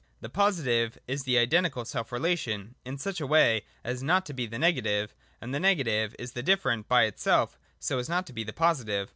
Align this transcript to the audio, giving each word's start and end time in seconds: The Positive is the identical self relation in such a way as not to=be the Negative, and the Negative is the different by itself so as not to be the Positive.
The 0.21 0.29
Positive 0.29 0.97
is 1.07 1.25
the 1.25 1.37
identical 1.37 1.85
self 1.85 2.11
relation 2.11 2.73
in 2.83 2.97
such 2.97 3.21
a 3.21 3.27
way 3.27 3.65
as 3.83 4.01
not 4.01 4.25
to=be 4.25 4.47
the 4.47 4.57
Negative, 4.57 5.13
and 5.39 5.53
the 5.53 5.59
Negative 5.59 6.15
is 6.17 6.31
the 6.31 6.41
different 6.41 6.87
by 6.87 7.03
itself 7.03 7.59
so 7.79 7.99
as 7.99 8.09
not 8.09 8.25
to 8.25 8.33
be 8.33 8.43
the 8.43 8.51
Positive. 8.51 9.09